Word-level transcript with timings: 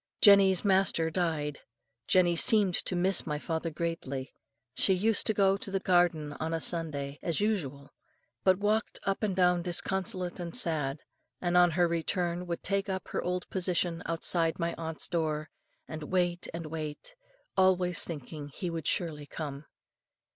Jenny's 0.19 0.65
master 0.65 1.11
died. 1.11 1.59
"Jenny 2.07 2.35
seemed 2.35 2.73
to 2.85 2.95
miss 2.95 3.27
my 3.27 3.37
father 3.37 3.69
greatly. 3.69 4.33
She 4.73 4.95
used 4.95 5.27
to 5.27 5.33
go 5.35 5.57
to 5.57 5.69
the 5.69 5.79
garden 5.79 6.33
on 6.39 6.55
a 6.55 6.59
Sunday, 6.59 7.19
as 7.21 7.39
usual, 7.39 7.91
but 8.43 8.57
walked 8.57 8.99
up 9.03 9.21
and 9.21 9.35
down 9.35 9.61
disconsolate 9.61 10.39
and 10.39 10.55
sad; 10.55 11.01
and 11.39 11.55
on 11.55 11.69
her 11.77 11.87
return 11.87 12.47
would 12.47 12.63
take 12.63 12.89
up 12.89 13.09
her 13.09 13.21
old 13.21 13.47
position 13.51 14.01
outside 14.07 14.57
my 14.57 14.73
aunt's 14.75 15.07
door, 15.07 15.51
and 15.87 16.05
wait 16.11 16.47
and 16.51 16.65
wait, 16.65 17.15
always 17.55 18.03
thinking 18.03 18.47
he 18.47 18.71
would 18.71 18.87
surely 18.87 19.27
come. 19.27 19.65